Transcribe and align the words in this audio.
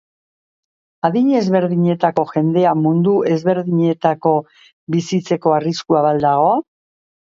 Adin 1.09 1.27
ezberdinetako 1.39 2.23
jendea 2.31 2.73
mundu 2.85 3.13
ezberdinetako 3.35 4.33
bizitzeko 4.97 5.55
arriskua 5.59 6.03
ba 6.07 6.15
al 6.15 6.25
dago? 6.29 6.51